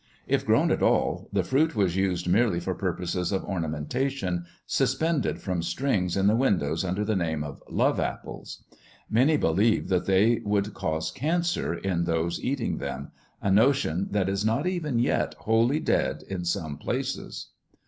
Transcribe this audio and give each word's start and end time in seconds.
If 0.27 0.47
grown 0.47 0.71
at 0.71 0.81
all, 0.81 1.29
the 1.31 1.43
fruit 1.43 1.75
was 1.75 1.95
used 1.95 2.27
merely 2.27 2.59
for 2.59 2.73
purposes 2.73 3.31
of 3.31 3.43
ornamentation, 3.45 4.45
suspended 4.65 5.39
from 5.39 5.61
strings 5.61 6.17
in 6.17 6.25
the 6.25 6.35
windows 6.35 6.83
under 6.83 7.05
the 7.05 7.15
name 7.15 7.43
of 7.43 7.61
"love 7.69 7.99
apples". 7.99 8.63
Many 9.11 9.37
believed 9.37 9.89
that 9.89 10.07
they 10.07 10.41
would 10.43 10.73
cause 10.73 11.11
cancer 11.11 11.75
in 11.75 12.05
those 12.05 12.43
eating 12.43 12.79
them—a 12.79 13.51
notion 13.51 14.07
that 14.09 14.27
is 14.27 14.43
not 14.43 14.65
even 14.65 14.97
yet 14.97 15.35
wholly 15.41 15.79
dead 15.79 16.23
in 16.27 16.45
some 16.45 16.77
places. 16.79 17.49